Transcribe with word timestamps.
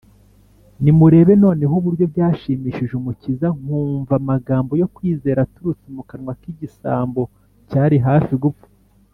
”nimurebe 0.83 1.33
noneho 1.43 1.73
uburyo 1.79 2.05
byashimishije 2.13 2.93
umukiza 2.97 3.47
kumva 3.59 4.13
amagambo 4.21 4.71
yo 4.81 4.87
kwizera 4.95 5.39
aturutse 5.43 5.85
mu 5.95 6.03
kanwa 6.09 6.33
k’igisambo 6.41 7.21
cyari 7.69 7.97
hafi 8.07 8.33
gupfa! 8.43 8.67